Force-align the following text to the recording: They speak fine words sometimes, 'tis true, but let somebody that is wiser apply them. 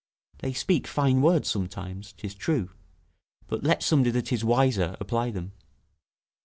They 0.39 0.51
speak 0.53 0.87
fine 0.87 1.21
words 1.21 1.47
sometimes, 1.47 2.13
'tis 2.13 2.33
true, 2.33 2.71
but 3.45 3.63
let 3.63 3.83
somebody 3.83 4.09
that 4.09 4.33
is 4.33 4.43
wiser 4.43 4.97
apply 4.99 5.29
them. 5.29 5.51